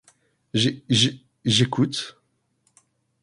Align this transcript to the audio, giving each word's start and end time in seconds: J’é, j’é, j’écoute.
J’é, 0.55 0.83
j’é, 0.89 1.21
j’écoute. 1.45 2.19